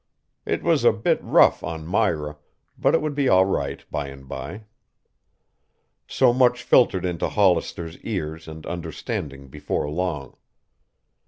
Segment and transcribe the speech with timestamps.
[0.47, 2.35] It was a bit rough on Myra,
[2.75, 4.63] but it would be all right by and by.
[6.07, 10.35] So much filtered into Hollister's ears and understanding before long.